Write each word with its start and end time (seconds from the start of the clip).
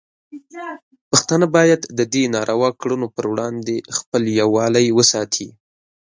پښتانه 1.11 1.45
باید 1.55 1.81
د 1.97 1.99
دې 2.13 2.23
ناروا 2.35 2.69
کړنو 2.81 3.07
پر 3.15 3.25
وړاندې 3.31 3.75
خپل 3.97 4.21
یووالی 4.39 4.87
وساتي. 4.97 5.47